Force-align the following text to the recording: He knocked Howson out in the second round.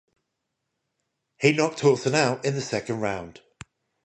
He 1.37 1.51
knocked 1.53 1.81
Howson 1.81 2.15
out 2.15 2.43
in 2.43 2.55
the 2.55 2.61
second 2.61 3.01
round. 3.01 3.41